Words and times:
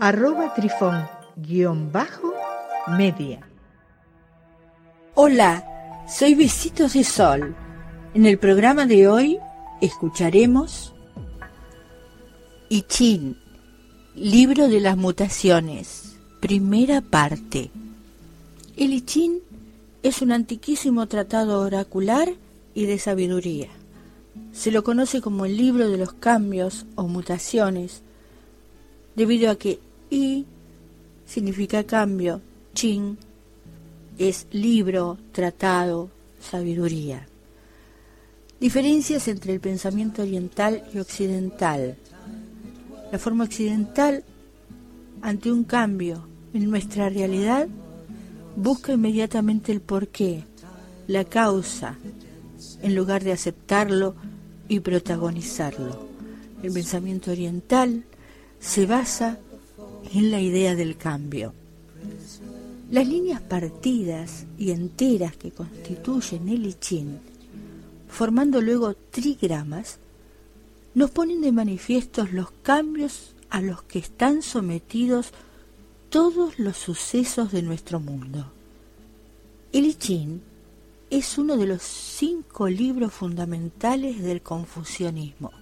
arroba 0.00 0.54
trifón 0.54 1.08
guion 1.36 1.90
bajo 1.90 2.32
media. 2.96 3.40
Hola, 5.14 6.04
soy 6.08 6.34
Besitos 6.34 6.92
de 6.92 7.02
Sol. 7.02 7.56
En 8.14 8.24
el 8.24 8.38
programa 8.38 8.86
de 8.86 9.08
hoy 9.08 9.38
escucharemos 9.80 10.94
I 12.68 12.82
Ching, 12.82 13.36
Libro 14.14 14.68
de 14.68 14.80
las 14.80 14.96
Mutaciones, 14.96 16.16
primera 16.40 17.00
parte. 17.00 17.70
El 18.76 18.92
I 18.92 19.00
Ching 19.00 19.40
es 20.04 20.22
un 20.22 20.30
antiquísimo 20.30 21.08
tratado 21.08 21.60
oracular 21.60 22.28
y 22.72 22.86
de 22.86 23.00
sabiduría. 23.00 23.68
Se 24.52 24.70
lo 24.70 24.84
conoce 24.84 25.20
como 25.20 25.44
el 25.44 25.56
libro 25.56 25.88
de 25.88 25.98
los 25.98 26.12
cambios 26.12 26.86
o 26.94 27.08
mutaciones, 27.08 28.02
debido 29.16 29.50
a 29.50 29.56
que 29.56 29.80
y 30.10 30.46
significa 31.26 31.84
cambio. 31.84 32.40
Chin 32.74 33.18
es 34.18 34.46
libro, 34.50 35.18
tratado, 35.32 36.10
sabiduría. 36.40 37.26
Diferencias 38.60 39.28
entre 39.28 39.54
el 39.54 39.60
pensamiento 39.60 40.22
oriental 40.22 40.82
y 40.92 40.98
occidental. 40.98 41.96
La 43.12 43.18
forma 43.18 43.44
occidental, 43.44 44.24
ante 45.22 45.52
un 45.52 45.64
cambio 45.64 46.26
en 46.52 46.68
nuestra 46.68 47.08
realidad, 47.08 47.68
busca 48.56 48.92
inmediatamente 48.92 49.70
el 49.70 49.80
porqué, 49.80 50.44
la 51.06 51.24
causa, 51.24 51.96
en 52.82 52.94
lugar 52.94 53.22
de 53.22 53.32
aceptarlo 53.32 54.16
y 54.68 54.80
protagonizarlo. 54.80 56.08
El 56.62 56.72
pensamiento 56.72 57.30
oriental 57.30 58.04
se 58.58 58.86
basa 58.86 59.38
en 60.12 60.30
la 60.30 60.40
idea 60.40 60.74
del 60.74 60.96
cambio. 60.96 61.54
Las 62.90 63.06
líneas 63.06 63.40
partidas 63.42 64.46
y 64.56 64.70
enteras 64.70 65.36
que 65.36 65.50
constituyen 65.50 66.48
el 66.48 66.66
I 66.66 66.74
Ching, 66.74 67.18
formando 68.08 68.60
luego 68.60 68.94
trigramas, 68.94 69.98
nos 70.94 71.10
ponen 71.10 71.42
de 71.42 71.52
manifiesto 71.52 72.26
los 72.32 72.50
cambios 72.62 73.34
a 73.50 73.60
los 73.60 73.82
que 73.82 73.98
están 73.98 74.42
sometidos 74.42 75.32
todos 76.08 76.58
los 76.58 76.76
sucesos 76.76 77.52
de 77.52 77.62
nuestro 77.62 78.00
mundo. 78.00 78.50
El 79.72 79.84
I 79.84 80.40
es 81.10 81.36
uno 81.36 81.56
de 81.56 81.66
los 81.66 81.82
cinco 81.82 82.68
libros 82.68 83.12
fundamentales 83.12 84.22
del 84.22 84.42
confucianismo. 84.42 85.52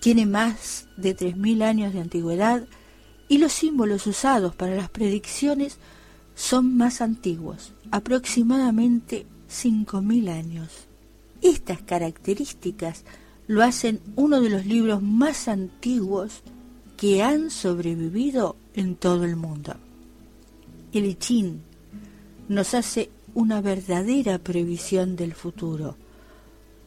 Tiene 0.00 0.26
más 0.26 0.86
de 0.96 1.16
3.000 1.16 1.62
años 1.62 1.92
de 1.92 2.00
antigüedad 2.00 2.66
y 3.28 3.38
los 3.38 3.52
símbolos 3.52 4.06
usados 4.06 4.54
para 4.54 4.74
las 4.74 4.90
predicciones 4.90 5.78
son 6.34 6.76
más 6.76 7.00
antiguos, 7.00 7.72
aproximadamente 7.90 9.26
5.000 9.50 10.30
años. 10.30 10.68
Estas 11.42 11.80
características 11.82 13.04
lo 13.46 13.62
hacen 13.62 14.00
uno 14.16 14.40
de 14.40 14.50
los 14.50 14.66
libros 14.66 15.02
más 15.02 15.48
antiguos 15.48 16.42
que 16.96 17.22
han 17.22 17.50
sobrevivido 17.50 18.56
en 18.74 18.96
todo 18.96 19.24
el 19.24 19.36
mundo. 19.36 19.74
El 20.92 21.06
I 21.06 21.14
Ching 21.14 21.60
nos 22.48 22.74
hace 22.74 23.10
una 23.34 23.60
verdadera 23.60 24.38
previsión 24.38 25.16
del 25.16 25.34
futuro, 25.34 25.96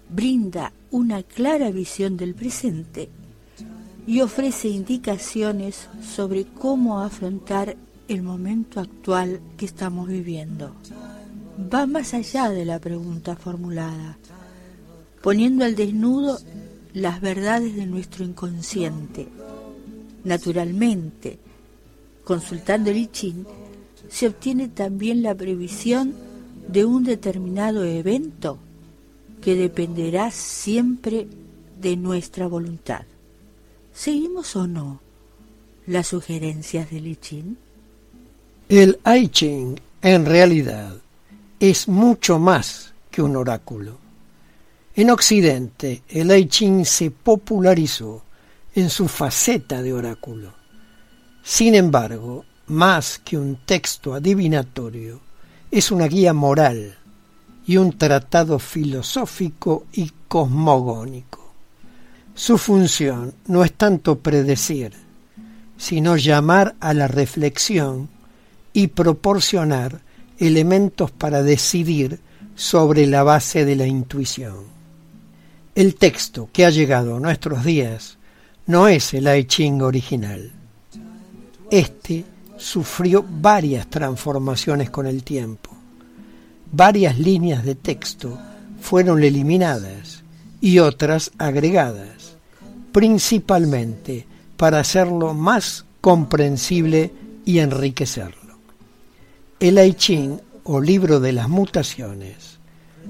brinda 0.10 0.74
una 0.90 1.24
clara 1.24 1.72
visión 1.72 2.18
del 2.18 2.36
presente 2.36 3.10
y 4.08 4.22
ofrece 4.22 4.68
indicaciones 4.68 5.88
sobre 6.04 6.46
cómo 6.46 7.02
afrontar 7.02 7.76
el 8.08 8.24
momento 8.24 8.80
actual 8.80 9.40
que 9.58 9.66
estamos 9.66 10.08
viviendo. 10.08 10.74
Va 11.74 11.86
más 11.86 12.14
allá 12.14 12.50
de 12.50 12.66
la 12.66 12.80
pregunta 12.80 13.36
formulada, 13.36 14.18
poniendo 15.22 15.64
al 15.64 15.76
desnudo 15.76 16.40
las 16.94 17.22
verdades 17.22 17.76
de 17.76 17.86
nuestro 17.86 18.26
inconsciente. 18.26 19.28
Naturalmente, 20.24 21.40
consultando 22.24 22.90
el 22.90 22.98
I 22.98 23.08
Ching, 23.08 23.46
se 24.10 24.28
obtiene 24.28 24.68
también 24.68 25.24
la 25.24 25.36
previsión 25.36 26.14
de 26.68 26.86
un 26.86 27.04
determinado 27.04 27.84
evento 27.86 28.58
que 29.42 29.56
dependerá 29.56 30.32
siempre 30.32 31.28
de 31.80 31.98
nuestra 31.98 32.48
voluntad. 32.48 33.04
¿Seguimos 33.94 34.56
o 34.56 34.68
no 34.68 35.02
las 35.88 36.08
sugerencias 36.08 36.90
del 36.90 37.08
I 37.08 37.16
Ching? 37.18 37.58
El 38.70 39.00
I 39.06 39.28
Ching, 39.28 39.80
en 40.02 40.26
realidad, 40.26 40.96
es 41.60 41.88
mucho 41.88 42.40
más 42.40 42.94
que 43.10 43.22
un 43.22 43.36
oráculo. 43.36 43.98
En 44.96 45.10
Occidente, 45.10 46.04
el 46.08 46.36
I 46.36 46.48
Ching 46.48 46.86
se 46.86 47.12
popularizó 47.12 48.24
en 48.74 48.90
su 48.90 49.08
faceta 49.08 49.82
de 49.82 49.94
oráculo. 49.94 50.54
Sin 51.44 51.76
embargo, 51.76 52.46
más 52.68 53.20
que 53.20 53.38
un 53.38 53.58
texto 53.66 54.14
adivinatorio, 54.14 55.20
es 55.70 55.92
una 55.92 56.08
guía 56.08 56.34
moral 56.34 56.98
y 57.66 57.78
un 57.78 57.98
tratado 57.98 58.60
filosófico 58.60 59.86
y 59.94 60.12
cosmogónico. 60.28 61.41
Su 62.42 62.58
función 62.58 63.36
no 63.46 63.64
es 63.64 63.72
tanto 63.74 64.18
predecir, 64.18 64.94
sino 65.78 66.18
llamar 66.18 66.74
a 66.80 66.92
la 66.96 67.08
reflexión 67.08 68.10
y 68.74 68.88
proporcionar 68.88 70.02
elementos 70.40 71.12
para 71.12 71.44
decidir 71.44 72.20
sobre 72.56 73.06
la 73.06 73.22
base 73.22 73.64
de 73.64 73.76
la 73.76 73.86
intuición. 73.86 74.56
El 75.76 75.94
texto 75.94 76.50
que 76.52 76.66
ha 76.66 76.72
llegado 76.72 77.18
a 77.18 77.20
nuestros 77.20 77.64
días 77.64 78.18
no 78.66 78.88
es 78.88 79.14
el 79.14 79.28
I 79.28 79.80
original. 79.80 80.52
Este 81.70 82.26
sufrió 82.58 83.24
varias 83.24 83.88
transformaciones 83.88 84.90
con 84.90 85.06
el 85.06 85.24
tiempo. 85.24 85.78
Varias 86.72 87.20
líneas 87.20 87.64
de 87.64 87.76
texto 87.76 88.36
fueron 88.80 89.24
eliminadas 89.24 90.24
y 90.60 90.80
otras 90.80 91.32
agregadas 91.38 92.31
principalmente 92.92 94.26
para 94.58 94.80
hacerlo 94.80 95.34
más 95.34 95.86
comprensible 96.02 97.12
y 97.46 97.60
enriquecerlo. 97.60 98.56
El 99.60 99.78
I 99.78 99.94
Ching, 99.94 100.40
o 100.64 100.80
libro 100.80 101.20
de 101.20 101.32
las 101.32 101.50
mutaciones, 101.50 102.60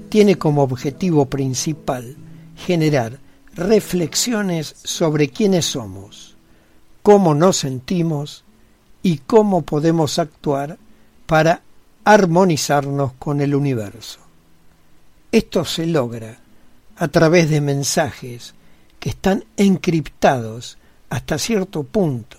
tiene 0.10 0.38
como 0.38 0.64
objetivo 0.64 1.26
principal 1.26 2.16
generar 2.56 3.20
reflexiones 3.56 4.76
sobre 4.84 5.30
quiénes 5.30 5.66
somos, 5.66 6.36
cómo 7.02 7.34
nos 7.34 7.58
sentimos 7.58 8.44
y 9.04 9.18
cómo 9.18 9.64
podemos 9.64 10.20
actuar 10.20 10.78
para 11.26 11.62
armonizarnos 12.04 13.14
con 13.14 13.42
el 13.42 13.56
universo. 13.56 14.20
Esto 15.32 15.66
se 15.66 15.86
logra 15.86 16.40
a 16.98 17.08
través 17.08 17.50
de 17.50 17.62
mensajes 17.62 18.54
que 19.02 19.10
están 19.10 19.44
encriptados 19.58 20.78
hasta 21.10 21.40
cierto 21.40 21.84
punto 21.84 22.38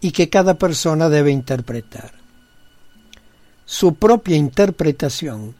y 0.00 0.12
que 0.12 0.30
cada 0.30 0.54
persona 0.54 1.08
debe 1.08 1.32
interpretar. 1.32 2.12
Su 3.64 3.96
propia 3.96 4.36
interpretación 4.36 5.56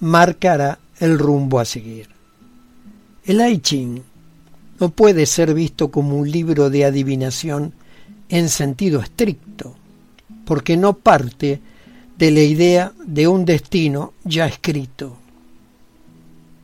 marcará 0.00 0.78
el 0.98 1.18
rumbo 1.18 1.58
a 1.58 1.64
seguir. 1.64 2.10
El 3.24 3.40
I 3.40 3.58
Ching 3.58 4.02
no 4.78 4.90
puede 4.90 5.24
ser 5.24 5.54
visto 5.54 5.90
como 5.90 6.18
un 6.18 6.30
libro 6.30 6.68
de 6.68 6.84
adivinación 6.84 7.72
en 8.28 8.50
sentido 8.50 9.00
estricto, 9.00 9.74
porque 10.44 10.76
no 10.76 10.92
parte 10.92 11.58
de 12.18 12.30
la 12.30 12.40
idea 12.40 12.92
de 13.02 13.26
un 13.28 13.46
destino 13.46 14.12
ya 14.24 14.46
escrito. 14.46 15.16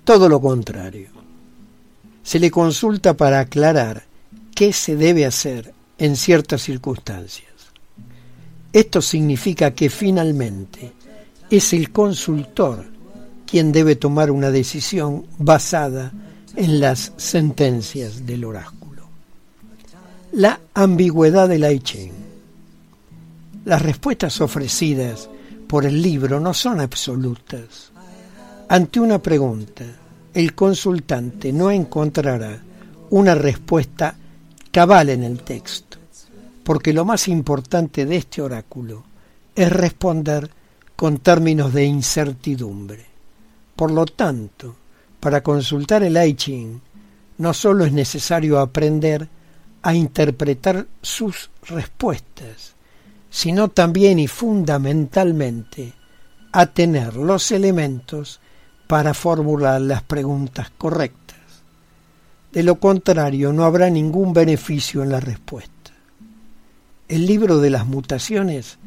Todo 0.04 0.28
lo 0.28 0.38
contrario 0.38 1.15
se 2.26 2.40
le 2.40 2.50
consulta 2.50 3.16
para 3.16 3.38
aclarar 3.38 4.02
qué 4.52 4.72
se 4.72 4.96
debe 4.96 5.24
hacer 5.26 5.72
en 5.96 6.16
ciertas 6.16 6.60
circunstancias. 6.60 7.52
Esto 8.72 9.00
significa 9.00 9.70
que 9.70 9.88
finalmente 9.88 10.92
es 11.48 11.72
el 11.72 11.92
consultor 11.92 12.84
quien 13.46 13.70
debe 13.70 13.94
tomar 13.94 14.32
una 14.32 14.50
decisión 14.50 15.24
basada 15.38 16.12
en 16.56 16.80
las 16.80 17.12
sentencias 17.16 18.26
del 18.26 18.44
oráculo. 18.44 19.04
La 20.32 20.58
ambigüedad 20.74 21.48
del 21.48 21.62
I. 21.72 22.10
Las 23.64 23.82
respuestas 23.82 24.40
ofrecidas 24.40 25.30
por 25.68 25.86
el 25.86 26.02
libro 26.02 26.40
no 26.40 26.54
son 26.54 26.80
absolutas. 26.80 27.92
Ante 28.68 28.98
una 28.98 29.20
pregunta, 29.22 29.84
el 30.36 30.54
consultante 30.54 31.50
no 31.50 31.70
encontrará 31.70 32.60
una 33.08 33.34
respuesta 33.34 34.14
cabal 34.70 35.08
en 35.08 35.24
el 35.24 35.40
texto, 35.40 35.96
porque 36.62 36.92
lo 36.92 37.06
más 37.06 37.26
importante 37.28 38.04
de 38.04 38.16
este 38.16 38.42
oráculo 38.42 39.02
es 39.54 39.72
responder 39.72 40.50
con 40.94 41.20
términos 41.20 41.72
de 41.72 41.86
incertidumbre. 41.86 43.06
Por 43.74 43.90
lo 43.90 44.04
tanto, 44.04 44.76
para 45.20 45.42
consultar 45.42 46.02
el 46.02 46.18
I 46.18 46.36
no 47.38 47.54
solo 47.54 47.86
es 47.86 47.92
necesario 47.92 48.58
aprender 48.58 49.26
a 49.80 49.94
interpretar 49.94 50.86
sus 51.00 51.48
respuestas, 51.62 52.74
sino 53.30 53.68
también 53.68 54.18
y 54.18 54.26
fundamentalmente 54.26 55.94
a 56.52 56.66
tener 56.66 57.16
los 57.16 57.50
elementos 57.52 58.40
para 58.86 59.14
formular 59.14 59.80
las 59.80 60.02
preguntas 60.02 60.70
correctas. 60.76 61.36
De 62.52 62.62
lo 62.62 62.80
contrario, 62.80 63.52
no 63.52 63.64
habrá 63.64 63.90
ningún 63.90 64.32
beneficio 64.32 65.02
en 65.02 65.10
la 65.10 65.20
respuesta. 65.20 65.92
El 67.08 67.26
libro 67.26 67.58
de 67.58 67.70
las 67.70 67.86
mutaciones 67.86 68.78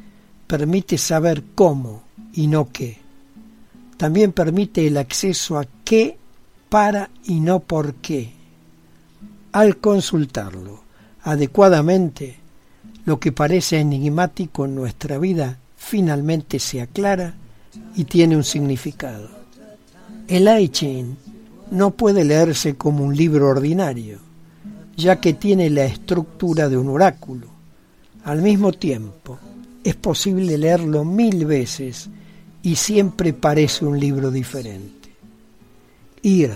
permite 0.48 0.98
saber 0.98 1.44
cómo 1.56 2.04
y 2.34 2.48
no 2.48 2.70
qué. 2.72 2.98
También 3.98 4.32
permite 4.32 4.88
el 4.88 4.98
acceso 4.98 5.60
a 5.60 5.66
qué, 5.84 6.18
para 6.70 7.10
y 7.26 7.40
no 7.40 7.60
por 7.60 7.96
qué. 7.96 8.34
Al 9.52 9.78
consultarlo 9.78 10.84
adecuadamente, 11.24 12.38
lo 13.06 13.20
que 13.20 13.32
parece 13.32 13.80
enigmático 13.80 14.66
en 14.66 14.76
nuestra 14.76 15.18
vida 15.18 15.58
finalmente 15.76 16.60
se 16.60 16.82
aclara 16.82 17.36
y 17.96 18.04
tiene 18.06 18.36
un 18.36 18.44
significado. 18.44 19.39
El 20.30 20.48
I 20.48 20.70
Ching 20.70 21.16
no 21.72 21.90
puede 21.90 22.24
leerse 22.24 22.76
como 22.76 23.04
un 23.04 23.18
libro 23.18 23.48
ordinario, 23.48 24.20
ya 24.96 25.20
que 25.20 25.34
tiene 25.34 25.72
la 25.72 25.86
estructura 25.86 26.70
de 26.70 26.78
un 26.78 26.88
oráculo. 26.90 27.48
Al 28.26 28.44
mismo 28.44 28.72
tiempo, 28.72 29.40
es 29.84 29.96
posible 29.96 30.56
leerlo 30.60 31.04
mil 31.04 31.48
veces 31.48 32.12
y 32.62 32.76
siempre 32.76 33.34
parece 33.34 33.86
un 33.86 34.00
libro 34.00 34.30
diferente. 34.30 35.10
Ir 36.22 36.52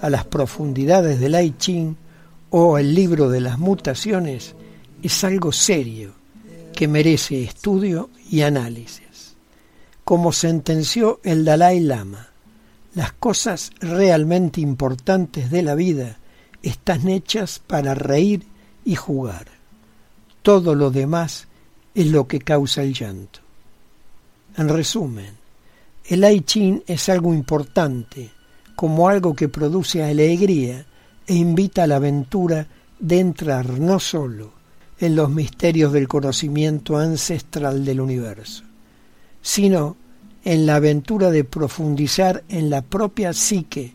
a 0.00 0.08
las 0.08 0.24
profundidades 0.24 1.20
del 1.20 1.38
I 1.38 1.54
Ching 1.58 1.96
o 2.48 2.78
el 2.78 2.94
libro 2.94 3.28
de 3.28 3.42
las 3.42 3.58
mutaciones 3.58 4.54
es 5.02 5.24
algo 5.24 5.52
serio 5.52 6.12
que 6.74 6.88
merece 6.88 7.42
estudio 7.42 8.08
y 8.30 8.40
análisis. 8.40 9.36
Como 10.04 10.32
sentenció 10.32 11.20
el 11.22 11.44
Dalai 11.44 11.80
Lama, 11.80 12.29
las 12.94 13.12
cosas 13.12 13.70
realmente 13.80 14.60
importantes 14.60 15.50
de 15.50 15.62
la 15.62 15.74
vida 15.74 16.18
están 16.62 17.08
hechas 17.08 17.58
para 17.58 17.94
reír 17.94 18.44
y 18.84 18.96
jugar. 18.96 19.46
Todo 20.42 20.74
lo 20.74 20.90
demás 20.90 21.46
es 21.94 22.06
lo 22.06 22.26
que 22.26 22.40
causa 22.40 22.82
el 22.82 22.94
llanto. 22.94 23.40
En 24.56 24.68
resumen, 24.68 25.34
el 26.04 26.24
I 26.24 26.40
Ching 26.40 26.82
es 26.86 27.08
algo 27.08 27.32
importante, 27.32 28.30
como 28.74 29.08
algo 29.08 29.34
que 29.34 29.48
produce 29.48 30.02
alegría 30.02 30.86
e 31.26 31.34
invita 31.34 31.84
a 31.84 31.86
la 31.86 31.96
aventura 31.96 32.66
de 32.98 33.20
entrar 33.20 33.78
no 33.78 34.00
solo 34.00 34.52
en 34.98 35.16
los 35.16 35.30
misterios 35.30 35.92
del 35.92 36.08
conocimiento 36.08 36.98
ancestral 36.98 37.84
del 37.84 38.00
universo, 38.00 38.64
sino 39.40 39.96
en 40.44 40.66
la 40.66 40.76
aventura 40.76 41.30
de 41.30 41.44
profundizar 41.44 42.44
en 42.48 42.70
la 42.70 42.82
propia 42.82 43.32
psique, 43.32 43.92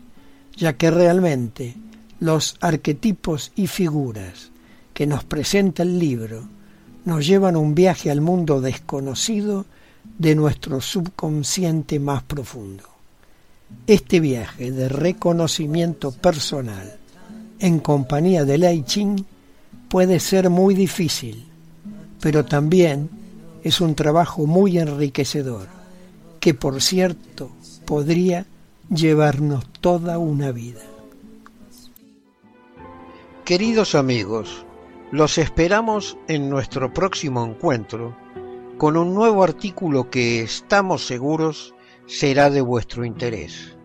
ya 0.56 0.76
que 0.76 0.90
realmente 0.90 1.74
los 2.20 2.56
arquetipos 2.60 3.52
y 3.56 3.66
figuras 3.66 4.50
que 4.94 5.06
nos 5.06 5.24
presenta 5.24 5.82
el 5.82 5.98
libro 5.98 6.48
nos 7.04 7.26
llevan 7.26 7.56
un 7.56 7.74
viaje 7.74 8.10
al 8.10 8.20
mundo 8.20 8.60
desconocido 8.60 9.66
de 10.18 10.34
nuestro 10.34 10.80
subconsciente 10.80 12.00
más 12.00 12.22
profundo. 12.22 12.84
Este 13.86 14.20
viaje 14.20 14.70
de 14.70 14.88
reconocimiento 14.88 16.12
personal 16.12 16.96
en 17.58 17.80
compañía 17.80 18.44
de 18.44 18.58
Lai 18.58 18.84
Ching 18.84 19.24
puede 19.88 20.20
ser 20.20 20.50
muy 20.50 20.74
difícil, 20.74 21.44
pero 22.20 22.44
también 22.44 23.10
es 23.62 23.80
un 23.80 23.94
trabajo 23.94 24.46
muy 24.46 24.78
enriquecedor 24.78 25.76
que 26.46 26.54
por 26.54 26.80
cierto 26.80 27.50
podría 27.86 28.46
llevarnos 28.88 29.68
toda 29.80 30.16
una 30.18 30.52
vida. 30.52 30.80
Queridos 33.44 33.96
amigos, 33.96 34.64
los 35.10 35.38
esperamos 35.38 36.16
en 36.28 36.48
nuestro 36.48 36.94
próximo 36.94 37.44
encuentro 37.44 38.16
con 38.78 38.96
un 38.96 39.12
nuevo 39.12 39.42
artículo 39.42 40.08
que 40.08 40.40
estamos 40.42 41.04
seguros 41.04 41.74
será 42.06 42.48
de 42.48 42.60
vuestro 42.60 43.04
interés. 43.04 43.76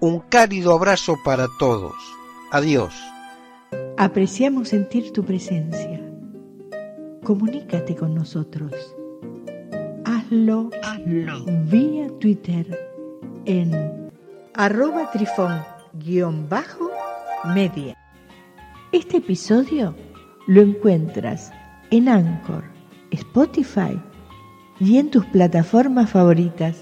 Un 0.00 0.18
cálido 0.18 0.72
abrazo 0.72 1.14
para 1.24 1.46
todos. 1.60 1.94
Adiós. 2.50 2.94
Apreciamos 3.96 4.70
sentir 4.70 5.12
tu 5.12 5.24
presencia. 5.24 6.04
Comunícate 7.22 7.94
con 7.94 8.12
nosotros 8.12 8.97
hazlo, 10.28 10.70
vía 11.70 12.08
Twitter 12.20 12.66
en 13.46 14.10
arroba 14.54 15.10
trifón-media. 15.10 15.66
Este 18.92 19.16
episodio 19.18 19.96
lo 20.46 20.60
encuentras 20.60 21.50
en 21.90 22.10
Anchor, 22.10 22.64
Spotify 23.10 23.98
y 24.78 24.98
en 24.98 25.10
tus 25.10 25.24
plataformas 25.26 26.10
favoritas. 26.10 26.76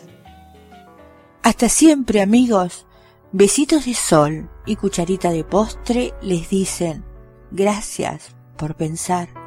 Hasta 1.43 1.69
siempre 1.69 2.23
amigos. 2.23 2.87
Besitos 3.31 3.85
de 3.85 3.95
sol 3.95 4.51
y 4.67 4.77
cucharita 4.77 5.31
de 5.31 5.45
postre 5.45 6.15
les 6.23 6.49
dicen 6.49 7.05
gracias 7.53 8.35
por 8.57 8.75
pensar. 8.75 9.46